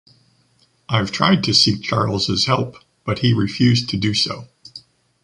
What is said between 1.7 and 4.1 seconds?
Charles’ help but he refused to